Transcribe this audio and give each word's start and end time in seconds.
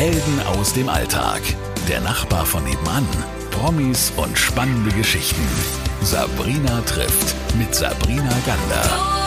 Helden 0.00 0.40
aus 0.46 0.72
dem 0.72 0.88
Alltag. 0.88 1.42
Der 1.86 2.00
Nachbar 2.00 2.46
von 2.46 2.64
nebenan. 2.64 3.06
Promis 3.50 4.10
und 4.16 4.38
spannende 4.38 4.90
Geschichten. 4.96 5.46
Sabrina 6.00 6.80
trifft 6.86 7.36
mit 7.58 7.74
Sabrina 7.74 8.32
Gander. 8.46 9.20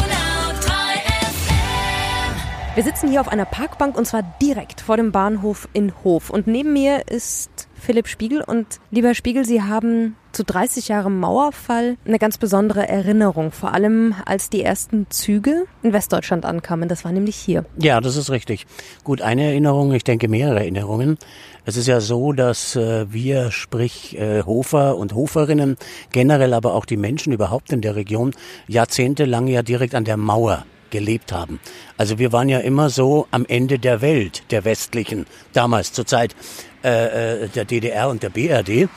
Wir 2.74 2.84
sitzen 2.84 3.12
hier 3.12 3.22
auf 3.22 3.28
einer 3.28 3.46
Parkbank 3.46 3.96
und 3.96 4.06
zwar 4.08 4.24
direkt 4.42 4.82
vor 4.82 4.98
dem 4.98 5.12
Bahnhof 5.12 5.70
in 5.74 5.94
Hof. 6.04 6.32
Und 6.32 6.48
neben 6.48 6.74
mir 6.74 7.08
ist 7.08 7.52
Philipp 7.84 8.08
Spiegel. 8.08 8.42
Und 8.42 8.80
lieber 8.92 9.14
Spiegel, 9.14 9.46
Sie 9.46 9.62
haben 9.62 10.16
zu 10.32 10.44
30 10.44 10.88
Jahren 10.88 11.20
Mauerfall 11.20 11.98
eine 12.06 12.18
ganz 12.18 12.38
besondere 12.38 12.88
Erinnerung, 12.88 13.52
vor 13.52 13.74
allem 13.74 14.16
als 14.26 14.50
die 14.50 14.64
ersten 14.64 15.06
Züge 15.10 15.66
in 15.84 15.94
Westdeutschland 15.94 16.46
ankamen. 16.46 16.90
Das 16.90 17.06
war 17.06 17.12
nämlich 17.12 17.36
hier. 17.36 17.66
Ja, 17.78 18.02
das 18.02 18.16
ist 18.16 18.32
richtig. 18.32 18.66
Gut, 19.04 19.22
eine 19.22 19.44
Erinnerung, 19.44 19.94
ich 19.94 20.04
denke 20.04 20.28
mehrere 20.28 20.62
Erinnerungen. 20.62 21.18
Es 21.66 21.78
ist 21.78 21.88
ja 21.88 22.02
so, 22.02 22.34
dass 22.34 22.76
äh, 22.76 23.06
wir, 23.12 23.52
sprich 23.52 24.18
äh, 24.18 24.44
Hofer 24.44 24.98
und 24.98 25.14
Hoferinnen, 25.14 25.78
generell 26.12 26.54
aber 26.54 26.74
auch 26.74 26.86
die 26.86 26.98
Menschen 26.98 27.34
überhaupt 27.34 27.72
in 27.72 27.82
der 27.82 27.96
Region, 27.96 28.32
jahrzehntelang 28.68 29.48
ja 29.48 29.62
direkt 29.62 29.94
an 29.94 30.06
der 30.06 30.18
Mauer 30.18 30.66
gelebt 30.94 31.32
haben. 31.34 31.60
Also 31.98 32.20
wir 32.20 32.32
waren 32.32 32.50
ja 32.50 32.60
immer 32.60 32.90
so 32.92 33.28
am 33.32 33.46
Ende 33.48 33.80
der 33.80 34.02
Welt, 34.02 34.44
der 34.52 34.64
westlichen, 34.64 35.26
damals 35.52 35.92
zur 35.92 36.06
Zeit 36.06 36.36
äh, 36.84 37.44
äh 37.44 37.50
der 37.50 37.66
DDR 37.66 38.10
und 38.10 38.24
der 38.24 38.30
BRD. 38.30 38.90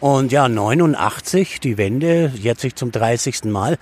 Und 0.00 0.32
ja, 0.32 0.48
89, 0.48 1.60
die 1.60 1.78
Wende, 1.78 2.32
jetzt 2.34 2.62
sich 2.62 2.74
zum 2.74 2.90
30. 2.90 3.44
Mal. 3.44 3.78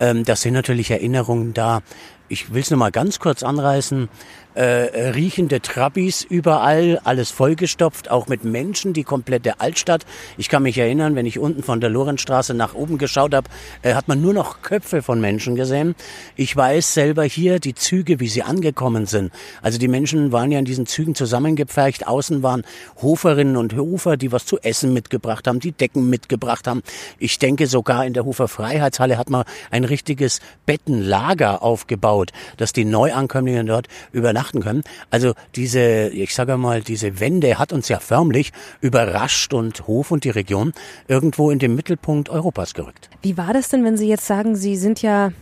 Ähm, 0.00 0.22
das 0.22 0.42
sind 0.42 0.52
natürlich 0.52 0.90
Erinnerungen 0.90 1.54
da. 1.54 1.80
Ich 2.28 2.52
will 2.54 2.62
es 2.62 2.70
nur 2.70 2.78
mal 2.78 2.90
ganz 2.90 3.18
kurz 3.18 3.42
anreißen 3.42 4.08
äh, 4.54 5.10
riechende 5.10 5.60
Trabis 5.60 6.24
überall, 6.24 7.00
alles 7.04 7.30
vollgestopft, 7.30 8.10
auch 8.10 8.28
mit 8.28 8.44
Menschen, 8.44 8.92
die 8.92 9.04
komplette 9.04 9.60
Altstadt. 9.60 10.04
Ich 10.36 10.48
kann 10.48 10.62
mich 10.62 10.76
erinnern, 10.78 11.14
wenn 11.14 11.26
ich 11.26 11.38
unten 11.38 11.62
von 11.62 11.80
der 11.80 11.90
Lorenzstraße 11.90 12.54
nach 12.54 12.74
oben 12.74 12.98
geschaut 12.98 13.34
habe, 13.34 13.48
äh, 13.82 13.94
hat 13.94 14.08
man 14.08 14.20
nur 14.20 14.34
noch 14.34 14.62
Köpfe 14.62 15.02
von 15.02 15.20
Menschen 15.20 15.54
gesehen. 15.54 15.94
Ich 16.36 16.54
weiß 16.54 16.92
selber 16.92 17.24
hier 17.24 17.60
die 17.60 17.74
Züge, 17.74 18.20
wie 18.20 18.28
sie 18.28 18.42
angekommen 18.42 19.06
sind. 19.06 19.32
Also 19.62 19.78
die 19.78 19.88
Menschen 19.88 20.32
waren 20.32 20.52
ja 20.52 20.58
in 20.58 20.64
diesen 20.64 20.86
Zügen 20.86 21.14
zusammengepfercht. 21.14 22.06
Außen 22.06 22.42
waren 22.42 22.64
Hoferinnen 23.00 23.56
und 23.56 23.74
Hofer, 23.76 24.16
die 24.16 24.32
was 24.32 24.44
zu 24.44 24.58
essen 24.58 24.92
mitgebracht 24.92 25.46
haben, 25.46 25.60
die 25.60 25.72
Decken 25.72 26.10
mitgebracht 26.10 26.66
haben. 26.66 26.82
Ich 27.18 27.38
denke 27.38 27.66
sogar 27.66 28.04
in 28.04 28.12
der 28.12 28.24
Hofer 28.24 28.48
Freiheitshalle 28.48 29.16
hat 29.16 29.30
man 29.30 29.44
ein 29.70 29.84
richtiges 29.84 30.40
Bettenlager 30.66 31.62
aufgebaut, 31.62 32.11
dass 32.56 32.72
die 32.72 32.84
Neuankömmlinge 32.84 33.64
dort 33.64 33.88
übernachten 34.12 34.32
übernachten 34.42 34.60
können. 34.60 34.82
Also 35.10 35.34
diese, 35.54 36.08
ich 36.08 36.34
sage 36.34 36.56
mal, 36.56 36.82
diese 36.82 37.20
Wende 37.20 37.58
hat 37.58 37.72
uns 37.72 37.88
ja 37.88 37.98
förmlich 37.98 38.52
überrascht 38.80 39.52
und 39.52 39.86
Hof 39.86 40.10
und 40.10 40.24
die 40.24 40.30
Region 40.30 40.72
irgendwo 41.08 41.50
in 41.50 41.58
den 41.58 41.74
Mittelpunkt 41.74 42.28
Europas 42.28 42.74
gerückt. 42.74 43.10
Wie 43.22 43.36
war 43.36 43.52
das 43.52 43.68
denn, 43.68 43.84
wenn 43.84 43.96
Sie 43.96 44.08
jetzt 44.08 44.26
sagen, 44.26 44.56
Sie 44.56 44.76
sind 44.76 45.02
ja 45.02 45.32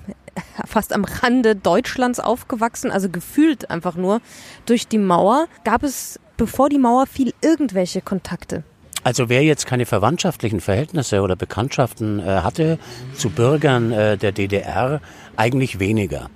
fast 0.66 0.92
am 0.92 1.04
Rande 1.04 1.56
Deutschlands 1.56 2.20
aufgewachsen, 2.20 2.90
also 2.90 3.08
gefühlt 3.08 3.70
einfach 3.70 3.96
nur 3.96 4.20
durch 4.66 4.88
die 4.88 4.98
Mauer. 4.98 5.46
Gab 5.64 5.82
es, 5.82 6.18
bevor 6.36 6.68
die 6.68 6.78
Mauer 6.78 7.06
fiel, 7.06 7.32
irgendwelche 7.42 8.00
Kontakte? 8.00 8.64
Also 9.02 9.30
wer 9.30 9.42
jetzt 9.42 9.66
keine 9.66 9.86
verwandtschaftlichen 9.86 10.60
Verhältnisse 10.60 11.22
oder 11.22 11.34
Bekanntschaften 11.34 12.20
äh, 12.20 12.22
hatte 12.22 12.78
zu 13.14 13.30
Bürgern 13.30 13.92
äh, 13.92 14.18
der 14.18 14.32
DDR, 14.32 15.00
eigentlich 15.36 15.78
weniger. 15.78 16.28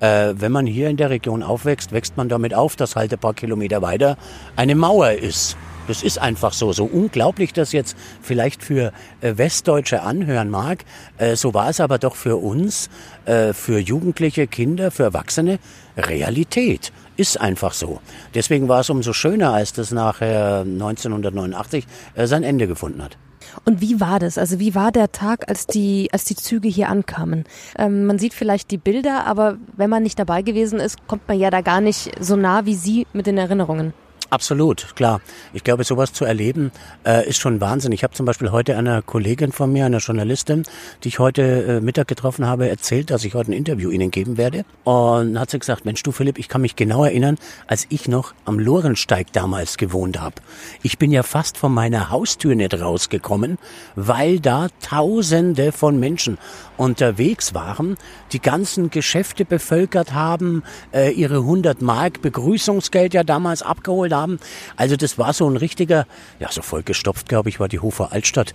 Äh, 0.00 0.34
wenn 0.36 0.52
man 0.52 0.66
hier 0.66 0.88
in 0.88 0.96
der 0.96 1.10
Region 1.10 1.42
aufwächst, 1.42 1.92
wächst 1.92 2.16
man 2.16 2.28
damit 2.28 2.54
auf, 2.54 2.76
dass 2.76 2.96
halt 2.96 3.12
ein 3.12 3.18
paar 3.18 3.34
Kilometer 3.34 3.82
weiter 3.82 4.16
eine 4.56 4.74
Mauer 4.74 5.12
ist. 5.12 5.56
Das 5.86 6.02
ist 6.02 6.18
einfach 6.18 6.52
so. 6.52 6.72
So 6.72 6.84
unglaublich 6.84 7.52
das 7.52 7.72
jetzt 7.72 7.96
vielleicht 8.22 8.62
für 8.62 8.92
äh, 9.20 9.36
Westdeutsche 9.36 10.02
anhören 10.02 10.50
mag, 10.50 10.84
äh, 11.18 11.36
so 11.36 11.52
war 11.52 11.68
es 11.68 11.80
aber 11.80 11.98
doch 11.98 12.16
für 12.16 12.36
uns, 12.36 12.88
äh, 13.26 13.52
für 13.52 13.78
Jugendliche, 13.78 14.46
Kinder, 14.46 14.90
für 14.90 15.04
Erwachsene 15.04 15.58
Realität. 15.96 16.92
Ist 17.16 17.40
einfach 17.40 17.74
so. 17.74 18.00
Deswegen 18.34 18.68
war 18.68 18.80
es 18.80 18.90
umso 18.90 19.12
schöner, 19.12 19.52
als 19.52 19.72
das 19.72 19.92
nachher 19.92 20.60
1989 20.60 21.86
äh, 22.14 22.26
sein 22.26 22.42
Ende 22.42 22.66
gefunden 22.66 23.02
hat. 23.02 23.16
Und 23.64 23.80
wie 23.80 24.00
war 24.00 24.18
das? 24.18 24.38
Also 24.38 24.58
wie 24.58 24.74
war 24.74 24.92
der 24.92 25.12
Tag, 25.12 25.48
als 25.48 25.66
die, 25.66 26.08
als 26.12 26.24
die 26.24 26.36
Züge 26.36 26.68
hier 26.68 26.88
ankamen? 26.88 27.44
Ähm, 27.78 28.06
man 28.06 28.18
sieht 28.18 28.34
vielleicht 28.34 28.70
die 28.70 28.78
Bilder, 28.78 29.26
aber 29.26 29.56
wenn 29.76 29.90
man 29.90 30.02
nicht 30.02 30.18
dabei 30.18 30.42
gewesen 30.42 30.80
ist, 30.80 31.06
kommt 31.06 31.26
man 31.28 31.38
ja 31.38 31.50
da 31.50 31.60
gar 31.60 31.80
nicht 31.80 32.12
so 32.20 32.36
nah 32.36 32.66
wie 32.66 32.74
Sie 32.74 33.06
mit 33.12 33.26
den 33.26 33.38
Erinnerungen. 33.38 33.94
Absolut, 34.34 34.96
klar. 34.96 35.20
Ich 35.52 35.62
glaube, 35.62 35.84
sowas 35.84 36.12
zu 36.12 36.24
erleben 36.24 36.72
äh, 37.06 37.24
ist 37.28 37.38
schon 37.38 37.60
Wahnsinn. 37.60 37.92
Ich 37.92 38.02
habe 38.02 38.14
zum 38.14 38.26
Beispiel 38.26 38.50
heute 38.50 38.76
einer 38.76 39.00
Kollegin 39.00 39.52
von 39.52 39.72
mir, 39.72 39.86
einer 39.86 39.98
Journalistin, 39.98 40.64
die 41.04 41.08
ich 41.08 41.20
heute 41.20 41.42
äh, 41.42 41.80
Mittag 41.80 42.08
getroffen 42.08 42.44
habe, 42.44 42.68
erzählt, 42.68 43.10
dass 43.10 43.24
ich 43.24 43.34
heute 43.34 43.52
ein 43.52 43.54
Interview 43.56 43.92
Ihnen 43.92 44.10
geben 44.10 44.36
werde. 44.36 44.64
Und 44.82 45.38
hat 45.38 45.50
sie 45.50 45.60
gesagt, 45.60 45.84
Mensch, 45.84 46.02
du 46.02 46.10
Philipp, 46.10 46.40
ich 46.40 46.48
kann 46.48 46.62
mich 46.62 46.74
genau 46.74 47.04
erinnern, 47.04 47.38
als 47.68 47.86
ich 47.90 48.08
noch 48.08 48.34
am 48.44 48.58
Lorensteig 48.58 49.32
damals 49.32 49.76
gewohnt 49.76 50.20
habe. 50.20 50.34
Ich 50.82 50.98
bin 50.98 51.12
ja 51.12 51.22
fast 51.22 51.56
von 51.56 51.72
meiner 51.72 52.10
Haustür 52.10 52.56
nicht 52.56 52.74
rausgekommen, 52.74 53.56
weil 53.94 54.40
da 54.40 54.66
Tausende 54.80 55.70
von 55.70 56.00
Menschen 56.00 56.38
unterwegs 56.76 57.54
waren, 57.54 57.96
die 58.32 58.40
ganzen 58.40 58.90
Geschäfte 58.90 59.44
bevölkert 59.44 60.12
haben, 60.12 60.64
äh, 60.92 61.12
ihre 61.12 61.36
100 61.36 61.82
Mark 61.82 62.20
Begrüßungsgeld 62.20 63.14
ja 63.14 63.22
damals 63.22 63.62
abgeholt 63.62 64.12
haben 64.12 64.23
haben. 64.24 64.38
Also 64.76 64.96
das 64.96 65.18
war 65.18 65.32
so 65.32 65.48
ein 65.48 65.56
richtiger, 65.56 66.06
ja 66.40 66.50
so 66.50 66.62
vollgestopft, 66.62 67.28
glaube 67.28 67.50
ich, 67.50 67.60
war 67.60 67.68
die 67.68 67.80
Hofer 67.80 68.12
Altstadt 68.12 68.54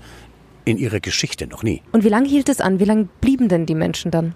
in 0.65 0.77
ihrer 0.77 0.99
Geschichte 0.99 1.47
noch 1.47 1.63
nie. 1.63 1.81
Und 1.91 2.03
wie 2.03 2.09
lange 2.09 2.27
hielt 2.27 2.49
es 2.49 2.59
an? 2.59 2.79
Wie 2.79 2.85
lange 2.85 3.07
blieben 3.21 3.47
denn 3.47 3.65
die 3.65 3.75
Menschen 3.75 4.11
dann? 4.11 4.33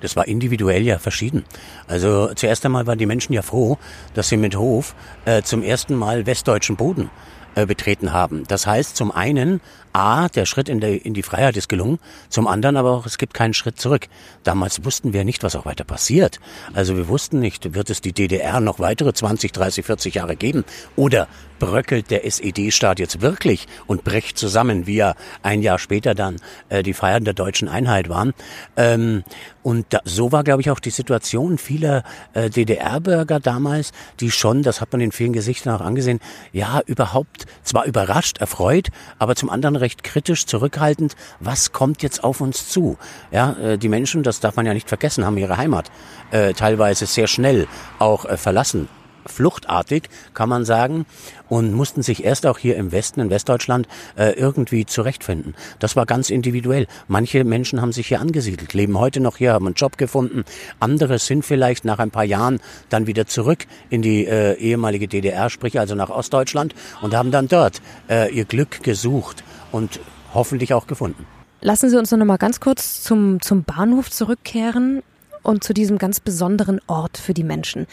Das 0.00 0.16
war 0.16 0.28
individuell 0.28 0.82
ja 0.82 0.98
verschieden. 0.98 1.44
Also 1.86 2.34
zuerst 2.34 2.64
einmal 2.66 2.86
waren 2.86 2.98
die 2.98 3.06
Menschen 3.06 3.32
ja 3.32 3.40
froh, 3.40 3.78
dass 4.12 4.28
sie 4.28 4.36
mit 4.36 4.54
Hof 4.56 4.94
äh, 5.24 5.42
zum 5.42 5.62
ersten 5.62 5.94
Mal 5.94 6.26
westdeutschen 6.26 6.76
Boden 6.76 7.10
äh, 7.54 7.66
betreten 7.66 8.12
haben. 8.12 8.44
Das 8.48 8.66
heißt 8.66 8.96
zum 8.96 9.10
einen 9.10 9.60
A, 9.92 10.28
der 10.28 10.44
Schritt 10.44 10.68
in, 10.68 10.80
der, 10.80 11.04
in 11.04 11.14
die 11.14 11.22
Freiheit 11.22 11.56
ist 11.56 11.68
gelungen, 11.68 11.98
zum 12.28 12.48
anderen 12.48 12.76
aber 12.76 12.90
auch, 12.90 13.06
es 13.06 13.16
gibt 13.16 13.32
keinen 13.32 13.54
Schritt 13.54 13.80
zurück. 13.80 14.08
Damals 14.42 14.84
wussten 14.84 15.12
wir 15.12 15.24
nicht, 15.24 15.42
was 15.42 15.54
auch 15.54 15.66
weiter 15.66 15.84
passiert. 15.84 16.40
Also 16.72 16.96
wir 16.96 17.08
wussten 17.08 17.38
nicht, 17.38 17.74
wird 17.74 17.90
es 17.90 18.00
die 18.00 18.12
DDR 18.12 18.60
noch 18.60 18.80
weitere 18.80 19.12
20, 19.12 19.52
30, 19.52 19.86
40 19.86 20.14
Jahre 20.14 20.36
geben 20.36 20.64
oder 20.96 21.28
bröckelt 21.64 22.10
der 22.10 22.26
SED-Staat 22.26 22.98
jetzt 22.98 23.22
wirklich 23.22 23.66
und 23.86 24.04
bricht 24.04 24.36
zusammen, 24.36 24.86
wie 24.86 24.96
ja 24.96 25.14
ein 25.42 25.62
Jahr 25.62 25.78
später 25.78 26.14
dann 26.14 26.36
äh, 26.68 26.82
die 26.82 26.92
Feiern 26.92 27.24
der 27.24 27.32
deutschen 27.32 27.68
Einheit 27.68 28.10
waren. 28.10 28.34
Ähm, 28.76 29.24
und 29.62 29.86
da, 29.88 30.00
so 30.04 30.30
war, 30.30 30.44
glaube 30.44 30.60
ich, 30.60 30.70
auch 30.70 30.78
die 30.78 30.90
Situation 30.90 31.56
vieler 31.56 32.04
äh, 32.34 32.50
DDR-Bürger 32.50 33.40
damals, 33.40 33.92
die 34.20 34.30
schon, 34.30 34.62
das 34.62 34.82
hat 34.82 34.92
man 34.92 35.00
in 35.00 35.10
vielen 35.10 35.32
Gesichtern 35.32 35.74
auch 35.74 35.80
angesehen, 35.80 36.20
ja, 36.52 36.82
überhaupt 36.84 37.46
zwar 37.62 37.86
überrascht, 37.86 38.38
erfreut, 38.38 38.88
aber 39.18 39.34
zum 39.34 39.48
anderen 39.48 39.76
recht 39.76 40.04
kritisch, 40.04 40.44
zurückhaltend, 40.44 41.16
was 41.40 41.72
kommt 41.72 42.02
jetzt 42.02 42.22
auf 42.22 42.42
uns 42.42 42.68
zu? 42.68 42.98
Ja, 43.30 43.52
äh, 43.54 43.78
die 43.78 43.88
Menschen, 43.88 44.22
das 44.22 44.40
darf 44.40 44.56
man 44.56 44.66
ja 44.66 44.74
nicht 44.74 44.90
vergessen, 44.90 45.24
haben 45.24 45.38
ihre 45.38 45.56
Heimat 45.56 45.90
äh, 46.30 46.52
teilweise 46.52 47.06
sehr 47.06 47.26
schnell 47.26 47.66
auch 47.98 48.26
äh, 48.26 48.36
verlassen 48.36 48.86
fluchtartig, 49.26 50.04
kann 50.34 50.48
man 50.48 50.64
sagen, 50.64 51.06
und 51.48 51.72
mussten 51.72 52.02
sich 52.02 52.24
erst 52.24 52.46
auch 52.46 52.58
hier 52.58 52.76
im 52.76 52.92
Westen, 52.92 53.20
in 53.20 53.30
Westdeutschland, 53.30 53.86
äh, 54.16 54.30
irgendwie 54.30 54.86
zurechtfinden. 54.86 55.54
Das 55.78 55.96
war 55.96 56.06
ganz 56.06 56.30
individuell. 56.30 56.86
Manche 57.08 57.44
Menschen 57.44 57.80
haben 57.80 57.92
sich 57.92 58.08
hier 58.08 58.20
angesiedelt, 58.20 58.74
leben 58.74 58.98
heute 58.98 59.20
noch 59.20 59.36
hier, 59.36 59.52
haben 59.52 59.66
einen 59.66 59.74
Job 59.74 59.98
gefunden. 59.98 60.44
Andere 60.80 61.18
sind 61.18 61.44
vielleicht 61.44 61.84
nach 61.84 61.98
ein 61.98 62.10
paar 62.10 62.24
Jahren 62.24 62.60
dann 62.88 63.06
wieder 63.06 63.26
zurück 63.26 63.66
in 63.90 64.02
die 64.02 64.26
äh, 64.26 64.54
ehemalige 64.54 65.08
DDR, 65.08 65.50
sprich 65.50 65.78
also 65.78 65.94
nach 65.94 66.10
Ostdeutschland, 66.10 66.74
und 67.02 67.14
haben 67.14 67.30
dann 67.30 67.48
dort 67.48 67.80
äh, 68.08 68.32
ihr 68.34 68.44
Glück 68.44 68.82
gesucht 68.82 69.44
und 69.72 70.00
hoffentlich 70.32 70.74
auch 70.74 70.86
gefunden. 70.86 71.26
Lassen 71.60 71.88
Sie 71.88 71.98
uns 71.98 72.10
noch 72.10 72.24
mal 72.24 72.36
ganz 72.36 72.60
kurz 72.60 73.02
zum, 73.02 73.40
zum 73.40 73.64
Bahnhof 73.64 74.10
zurückkehren 74.10 75.02
und 75.44 75.62
zu 75.62 75.72
diesem 75.72 75.98
ganz 75.98 76.18
besonderen 76.18 76.80
Ort 76.88 77.18
für 77.18 77.34
die 77.34 77.44
Menschen. 77.44 77.86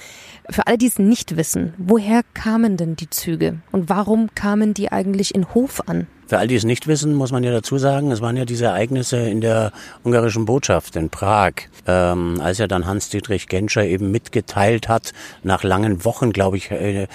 Für 0.50 0.66
alle, 0.66 0.78
die 0.78 0.88
es 0.88 0.98
nicht 0.98 1.38
wissen, 1.38 1.74
woher 1.78 2.22
kamen 2.34 2.78
denn 2.78 2.96
die 2.96 3.10
Züge 3.10 3.60
und 3.72 3.90
warum 3.90 4.34
kamen 4.34 4.74
die 4.74 4.92
eigentlich 4.92 5.36
in 5.36 5.54
Hof 5.54 5.88
an? 5.88 6.08
Für 6.32 6.38
all 6.38 6.48
die 6.48 6.56
es 6.56 6.64
nicht 6.64 6.88
wissen, 6.88 7.14
muss 7.14 7.34
man 7.34 7.44
ja 7.44 7.52
dazu 7.52 7.78
sagen, 7.78 8.10
es 8.10 8.22
waren 8.22 8.38
ja 8.38 8.46
diese 8.46 8.64
Ereignisse 8.64 9.18
in 9.18 9.42
der 9.42 9.74
ungarischen 10.06 10.46
Botschaft 10.46 10.96
in 10.96 11.10
Prag, 11.10 11.52
ähm, 11.86 12.40
als 12.40 12.58
ja 12.58 12.68
dann 12.68 12.86
Hans-Dietrich 12.86 13.50
Genscher 13.50 13.84
eben 13.84 14.12
mitgeteilt 14.12 14.88
hat, 14.88 15.12
nach 15.44 15.64
langen 15.64 16.06
Wochen, 16.06 16.32
glaube 16.32 16.56
ich, 16.56 16.72
äh, 16.72 17.08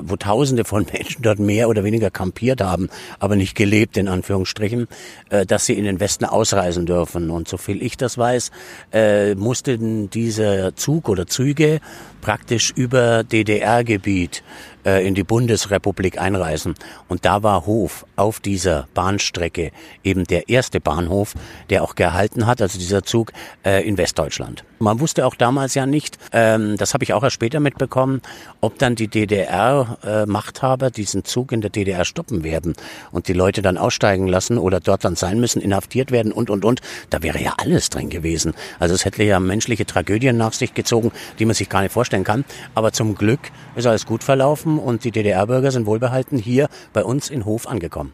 wo 0.00 0.16
Tausende 0.16 0.66
von 0.66 0.84
Menschen 0.92 1.22
dort 1.22 1.38
mehr 1.38 1.70
oder 1.70 1.84
weniger 1.84 2.10
kampiert 2.10 2.60
haben, 2.60 2.90
aber 3.18 3.34
nicht 3.34 3.54
gelebt, 3.54 3.96
in 3.96 4.08
Anführungsstrichen, 4.08 4.88
äh, 5.30 5.46
dass 5.46 5.64
sie 5.64 5.78
in 5.78 5.84
den 5.84 5.98
Westen 5.98 6.26
ausreisen 6.26 6.84
dürfen. 6.84 7.30
Und 7.30 7.48
soviel 7.48 7.82
ich 7.82 7.96
das 7.96 8.18
weiß, 8.18 8.50
äh, 8.92 9.36
mussten 9.36 10.10
diese 10.10 10.74
Zug 10.76 11.08
oder 11.08 11.26
Züge 11.26 11.80
praktisch 12.20 12.72
über 12.76 13.24
DDR-Gebiet 13.24 14.42
äh, 14.84 15.06
in 15.06 15.14
die 15.14 15.24
Bundesrepublik 15.24 16.20
einreisen. 16.20 16.74
Und 17.08 17.24
da 17.24 17.42
war 17.42 17.66
Hof 17.66 18.06
auf 18.16 18.40
dieser 18.50 18.88
Bahnstrecke 18.94 19.70
eben 20.02 20.24
der 20.24 20.48
erste 20.48 20.80
Bahnhof, 20.80 21.34
der 21.70 21.84
auch 21.84 21.94
gehalten 21.94 22.46
hat, 22.46 22.60
also 22.60 22.80
dieser 22.80 23.04
Zug 23.04 23.30
äh, 23.64 23.86
in 23.86 23.96
Westdeutschland. 23.96 24.64
Man 24.80 24.98
wusste 24.98 25.24
auch 25.24 25.36
damals 25.36 25.74
ja 25.74 25.86
nicht, 25.86 26.18
ähm, 26.32 26.76
das 26.76 26.92
habe 26.92 27.04
ich 27.04 27.12
auch 27.12 27.22
erst 27.22 27.34
später 27.34 27.60
mitbekommen, 27.60 28.22
ob 28.60 28.76
dann 28.78 28.96
die 28.96 29.06
DDR-Machthaber 29.06 30.86
äh, 30.88 30.90
diesen 30.90 31.24
Zug 31.24 31.52
in 31.52 31.60
der 31.60 31.70
DDR 31.70 32.04
stoppen 32.04 32.42
werden 32.42 32.74
und 33.12 33.28
die 33.28 33.34
Leute 33.34 33.62
dann 33.62 33.78
aussteigen 33.78 34.26
lassen 34.26 34.58
oder 34.58 34.80
dort 34.80 35.04
dann 35.04 35.14
sein 35.14 35.38
müssen, 35.38 35.62
inhaftiert 35.62 36.10
werden 36.10 36.32
und, 36.32 36.50
und, 36.50 36.64
und. 36.64 36.80
Da 37.08 37.22
wäre 37.22 37.40
ja 37.40 37.54
alles 37.58 37.88
drin 37.88 38.10
gewesen. 38.10 38.54
Also 38.80 38.96
es 38.96 39.04
hätte 39.04 39.22
ja 39.22 39.38
menschliche 39.38 39.86
Tragödien 39.86 40.36
nach 40.36 40.54
sich 40.54 40.74
gezogen, 40.74 41.12
die 41.38 41.44
man 41.44 41.54
sich 41.54 41.68
gar 41.68 41.82
nicht 41.82 41.92
vorstellen 41.92 42.24
kann. 42.24 42.44
Aber 42.74 42.90
zum 42.90 43.14
Glück 43.14 43.52
ist 43.76 43.86
alles 43.86 44.06
gut 44.06 44.24
verlaufen 44.24 44.80
und 44.80 45.04
die 45.04 45.12
DDR-Bürger 45.12 45.70
sind 45.70 45.86
wohlbehalten 45.86 46.36
hier 46.36 46.68
bei 46.92 47.04
uns 47.04 47.30
in 47.30 47.44
Hof 47.44 47.68
angekommen. 47.68 48.12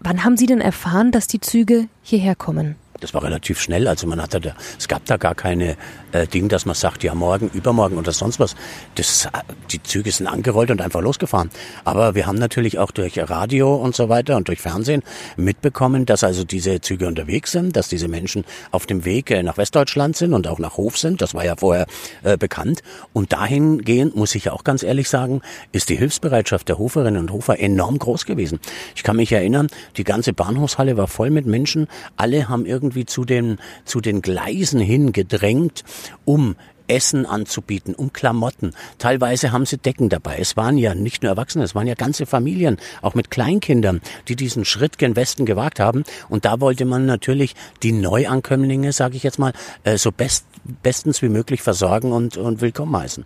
Wann 0.00 0.24
haben 0.24 0.36
Sie 0.36 0.46
denn 0.46 0.60
erfahren, 0.60 1.12
dass 1.12 1.26
die 1.26 1.40
Züge 1.40 1.88
hierher 2.02 2.34
kommen? 2.34 2.76
Das 3.00 3.14
war 3.14 3.22
relativ 3.22 3.60
schnell. 3.60 3.88
Also 3.88 4.06
man 4.06 4.20
hatte 4.20 4.40
da, 4.40 4.54
es 4.78 4.88
gab 4.88 5.04
da 5.04 5.16
gar 5.16 5.34
keine 5.34 5.76
äh, 6.12 6.26
Ding, 6.26 6.48
dass 6.48 6.66
man 6.66 6.74
sagt, 6.74 7.02
ja 7.04 7.14
morgen, 7.14 7.50
übermorgen 7.52 7.98
oder 7.98 8.12
sonst 8.12 8.40
was. 8.40 8.54
Das, 8.94 9.28
die 9.70 9.82
Züge 9.82 10.10
sind 10.10 10.26
angerollt 10.26 10.70
und 10.70 10.80
einfach 10.80 11.00
losgefahren. 11.00 11.50
Aber 11.84 12.14
wir 12.14 12.26
haben 12.26 12.38
natürlich 12.38 12.78
auch 12.78 12.90
durch 12.90 13.18
Radio 13.18 13.74
und 13.76 13.94
so 13.94 14.08
weiter 14.08 14.36
und 14.36 14.48
durch 14.48 14.60
Fernsehen 14.60 15.02
mitbekommen, 15.36 16.06
dass 16.06 16.24
also 16.24 16.44
diese 16.44 16.80
Züge 16.80 17.06
unterwegs 17.06 17.52
sind, 17.52 17.76
dass 17.76 17.88
diese 17.88 18.08
Menschen 18.08 18.44
auf 18.70 18.86
dem 18.86 19.04
Weg 19.04 19.30
äh, 19.30 19.42
nach 19.42 19.58
Westdeutschland 19.58 20.16
sind 20.16 20.32
und 20.32 20.46
auch 20.46 20.58
nach 20.58 20.76
Hof 20.76 20.98
sind. 20.98 21.20
Das 21.20 21.34
war 21.34 21.44
ja 21.44 21.56
vorher 21.56 21.86
äh, 22.22 22.36
bekannt. 22.36 22.82
Und 23.12 23.32
dahingehend, 23.32 24.16
muss 24.16 24.34
ich 24.34 24.50
auch 24.50 24.64
ganz 24.64 24.82
ehrlich 24.82 25.08
sagen, 25.08 25.42
ist 25.72 25.88
die 25.88 25.96
Hilfsbereitschaft 25.96 26.68
der 26.68 26.78
Hoferinnen 26.78 27.20
und 27.20 27.30
Hofer 27.32 27.58
enorm 27.58 27.98
groß 27.98 28.26
gewesen. 28.26 28.60
Ich 28.94 29.02
kann 29.02 29.16
mich 29.16 29.32
erinnern, 29.32 29.68
die 29.96 30.04
ganze 30.04 30.32
Bahnhofshalle 30.32 30.96
war 30.96 31.08
voll 31.08 31.30
mit 31.30 31.46
Menschen. 31.46 31.88
Alle 32.16 32.48
haben 32.48 32.64
irgendwie 32.66 32.85
zu 33.06 33.24
den, 33.24 33.58
zu 33.84 34.00
den 34.00 34.22
Gleisen 34.22 34.80
hingedrängt 34.80 35.84
um 36.24 36.56
Essen 36.88 37.26
anzubieten, 37.26 37.94
um 37.94 38.12
Klamotten. 38.12 38.72
Teilweise 38.98 39.52
haben 39.52 39.66
sie 39.66 39.78
Decken 39.78 40.08
dabei. 40.08 40.38
Es 40.38 40.56
waren 40.56 40.78
ja 40.78 40.94
nicht 40.94 41.22
nur 41.22 41.30
Erwachsene, 41.30 41.64
es 41.64 41.74
waren 41.74 41.86
ja 41.86 41.94
ganze 41.94 42.26
Familien, 42.26 42.78
auch 43.02 43.14
mit 43.14 43.30
Kleinkindern, 43.30 44.00
die 44.28 44.36
diesen 44.36 44.64
Schritt 44.64 44.98
gen 44.98 45.16
Westen 45.16 45.46
gewagt 45.46 45.80
haben. 45.80 46.04
Und 46.28 46.44
da 46.44 46.60
wollte 46.60 46.84
man 46.84 47.06
natürlich 47.06 47.54
die 47.82 47.92
Neuankömmlinge, 47.92 48.92
sage 48.92 49.16
ich 49.16 49.22
jetzt 49.22 49.38
mal, 49.38 49.52
äh, 49.84 49.98
so 49.98 50.12
best, 50.12 50.46
bestens 50.82 51.22
wie 51.22 51.28
möglich 51.28 51.62
versorgen 51.62 52.12
und, 52.12 52.36
und 52.36 52.60
willkommen 52.60 52.96
heißen. 52.96 53.24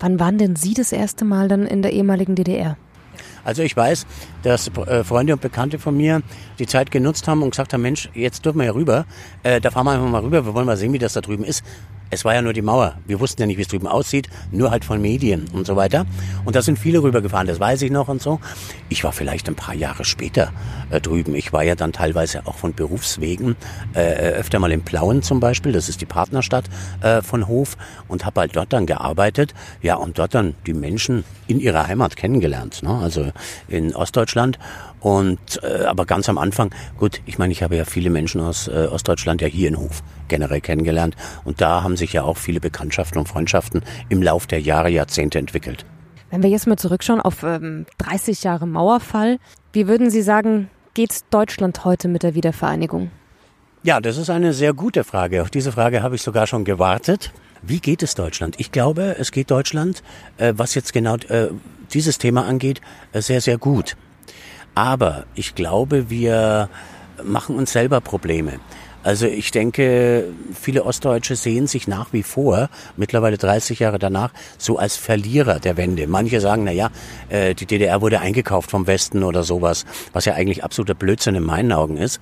Wann 0.00 0.18
waren 0.18 0.38
denn 0.38 0.56
Sie 0.56 0.74
das 0.74 0.90
erste 0.92 1.24
Mal 1.24 1.48
dann 1.48 1.66
in 1.66 1.82
der 1.82 1.92
ehemaligen 1.92 2.34
DDR? 2.34 2.76
Also 3.44 3.62
ich 3.62 3.76
weiß, 3.76 4.06
dass 4.42 4.68
äh, 4.68 5.04
Freunde 5.04 5.32
und 5.32 5.40
Bekannte 5.40 5.78
von 5.78 5.96
mir 5.96 6.22
die 6.58 6.66
Zeit 6.66 6.90
genutzt 6.90 7.28
haben 7.28 7.42
und 7.42 7.50
gesagt 7.50 7.72
haben, 7.72 7.82
Mensch, 7.82 8.08
jetzt 8.14 8.44
dürfen 8.44 8.58
wir 8.58 8.66
ja 8.66 8.72
rüber. 8.72 9.06
Äh, 9.42 9.60
da 9.60 9.70
fahren 9.70 9.86
wir 9.86 9.92
einfach 9.92 10.08
mal 10.08 10.22
rüber, 10.22 10.44
wir 10.44 10.54
wollen 10.54 10.66
mal 10.66 10.76
sehen, 10.76 10.92
wie 10.92 10.98
das 10.98 11.12
da 11.12 11.20
drüben 11.20 11.44
ist. 11.44 11.64
Es 12.12 12.26
war 12.26 12.34
ja 12.34 12.42
nur 12.42 12.52
die 12.52 12.60
Mauer. 12.60 12.98
Wir 13.06 13.20
wussten 13.20 13.40
ja 13.40 13.46
nicht, 13.46 13.56
wie 13.56 13.62
es 13.62 13.68
drüben 13.68 13.86
aussieht, 13.86 14.28
nur 14.50 14.70
halt 14.70 14.84
von 14.84 15.00
Medien 15.00 15.48
und 15.54 15.66
so 15.66 15.76
weiter. 15.76 16.04
Und 16.44 16.54
da 16.54 16.60
sind 16.60 16.78
viele 16.78 17.02
rübergefahren, 17.02 17.46
das 17.46 17.58
weiß 17.58 17.80
ich 17.80 17.90
noch 17.90 18.08
und 18.08 18.20
so. 18.20 18.38
Ich 18.90 19.02
war 19.02 19.12
vielleicht 19.12 19.48
ein 19.48 19.54
paar 19.54 19.74
Jahre 19.74 20.04
später 20.04 20.52
äh, 20.90 21.00
drüben. 21.00 21.34
Ich 21.34 21.54
war 21.54 21.62
ja 21.62 21.74
dann 21.74 21.94
teilweise 21.94 22.46
auch 22.46 22.56
von 22.56 22.74
Berufswegen 22.74 23.56
äh, 23.94 24.32
öfter 24.32 24.58
mal 24.58 24.70
in 24.72 24.82
Plauen 24.82 25.22
zum 25.22 25.40
Beispiel, 25.40 25.72
das 25.72 25.88
ist 25.88 26.02
die 26.02 26.06
Partnerstadt 26.06 26.66
äh, 27.00 27.22
von 27.22 27.48
Hof, 27.48 27.78
und 28.08 28.26
habe 28.26 28.40
halt 28.40 28.56
dort 28.56 28.74
dann 28.74 28.84
gearbeitet. 28.84 29.54
Ja, 29.80 29.94
und 29.94 30.18
dort 30.18 30.34
dann 30.34 30.54
die 30.66 30.74
Menschen 30.74 31.24
in 31.46 31.60
ihrer 31.60 31.86
Heimat 31.86 32.16
kennengelernt, 32.16 32.82
ne? 32.82 32.90
also 32.90 33.32
in 33.68 33.96
Ostdeutschland. 33.96 34.58
Und 35.02 35.60
äh, 35.64 35.84
aber 35.84 36.06
ganz 36.06 36.28
am 36.28 36.38
Anfang, 36.38 36.72
gut, 36.96 37.20
ich 37.26 37.36
meine, 37.36 37.52
ich 37.52 37.62
habe 37.62 37.76
ja 37.76 37.84
viele 37.84 38.08
Menschen 38.08 38.40
aus 38.40 38.68
äh, 38.68 38.86
Ostdeutschland 38.90 39.40
ja 39.40 39.48
hier 39.48 39.68
in 39.68 39.76
Hof 39.76 40.02
generell 40.28 40.60
kennengelernt 40.60 41.16
und 41.44 41.60
da 41.60 41.82
haben 41.82 41.96
sich 41.96 42.12
ja 42.12 42.22
auch 42.22 42.36
viele 42.36 42.60
Bekanntschaften 42.60 43.18
und 43.18 43.28
Freundschaften 43.28 43.82
im 44.08 44.22
Lauf 44.22 44.46
der 44.46 44.60
Jahre, 44.60 44.90
Jahrzehnte 44.90 45.40
entwickelt. 45.40 45.84
Wenn 46.30 46.42
wir 46.42 46.50
jetzt 46.50 46.66
mal 46.66 46.76
zurückschauen 46.76 47.20
auf 47.20 47.42
ähm, 47.42 47.84
30 47.98 48.44
Jahre 48.44 48.66
Mauerfall, 48.66 49.38
wie 49.72 49.88
würden 49.88 50.08
Sie 50.08 50.22
sagen, 50.22 50.70
geht 50.94 51.20
Deutschland 51.30 51.84
heute 51.84 52.06
mit 52.06 52.22
der 52.22 52.34
Wiedervereinigung? 52.34 53.10
Ja, 53.82 54.00
das 54.00 54.16
ist 54.16 54.30
eine 54.30 54.52
sehr 54.52 54.72
gute 54.72 55.02
Frage. 55.02 55.42
Auf 55.42 55.50
diese 55.50 55.72
Frage 55.72 56.04
habe 56.04 56.14
ich 56.14 56.22
sogar 56.22 56.46
schon 56.46 56.64
gewartet. 56.64 57.32
Wie 57.62 57.80
geht 57.80 58.04
es 58.04 58.14
Deutschland? 58.14 58.54
Ich 58.58 58.70
glaube, 58.70 59.16
es 59.18 59.32
geht 59.32 59.50
Deutschland, 59.50 60.04
äh, 60.36 60.54
was 60.56 60.76
jetzt 60.76 60.92
genau 60.92 61.16
äh, 61.16 61.48
dieses 61.92 62.18
Thema 62.18 62.46
angeht, 62.46 62.80
äh, 63.12 63.20
sehr, 63.20 63.40
sehr 63.40 63.58
gut. 63.58 63.96
Aber 64.74 65.24
ich 65.34 65.54
glaube, 65.54 66.10
wir 66.10 66.68
machen 67.22 67.56
uns 67.56 67.72
selber 67.72 68.00
Probleme. 68.00 68.60
Also 69.02 69.26
ich 69.26 69.50
denke, 69.50 70.32
viele 70.54 70.84
Ostdeutsche 70.84 71.34
sehen 71.34 71.66
sich 71.66 71.88
nach 71.88 72.12
wie 72.12 72.22
vor, 72.22 72.68
mittlerweile 72.96 73.36
30 73.36 73.80
Jahre 73.80 73.98
danach, 73.98 74.30
so 74.58 74.78
als 74.78 74.96
Verlierer 74.96 75.58
der 75.58 75.76
Wende. 75.76 76.06
Manche 76.06 76.40
sagen, 76.40 76.64
na 76.64 76.70
ja, 76.70 76.90
äh, 77.28 77.54
die 77.54 77.66
DDR 77.66 78.00
wurde 78.00 78.20
eingekauft 78.20 78.70
vom 78.70 78.86
Westen 78.86 79.24
oder 79.24 79.42
sowas, 79.42 79.84
was 80.12 80.24
ja 80.24 80.34
eigentlich 80.34 80.62
absoluter 80.62 80.94
Blödsinn 80.94 81.34
in 81.34 81.42
meinen 81.42 81.72
Augen 81.72 81.96
ist. 81.96 82.20